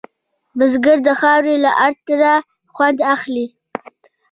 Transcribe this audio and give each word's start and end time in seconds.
بزګر 0.57 0.97
د 1.07 1.09
خاورې 1.19 1.55
له 1.63 1.71
عطره 1.83 2.33
خوند 2.73 2.97
اخلي 3.13 3.47